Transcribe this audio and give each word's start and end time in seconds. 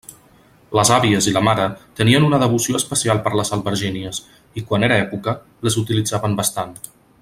Les 0.77 0.91
àvies 0.95 1.27
i 1.31 1.33
la 1.35 1.43
mare 1.47 1.67
tenien 1.99 2.25
una 2.29 2.39
devoció 2.45 2.79
especial 2.81 3.23
per 3.27 3.35
les 3.41 3.55
albergínies 3.59 4.23
i, 4.31 4.67
quan 4.73 4.89
era 4.89 5.01
època, 5.07 5.39
les 5.69 5.83
utilitzaven 5.87 6.39
bastant. 6.43 6.79